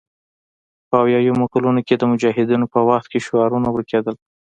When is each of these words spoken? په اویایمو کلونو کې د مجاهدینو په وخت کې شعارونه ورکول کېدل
په 0.89 0.95
اویایمو 1.03 1.45
کلونو 1.53 1.79
کې 1.87 1.95
د 1.97 2.03
مجاهدینو 2.11 2.65
په 2.73 2.79
وخت 2.89 3.07
کې 3.11 3.19
شعارونه 3.25 3.67
ورکول 3.71 3.89
کېدل 3.91 4.15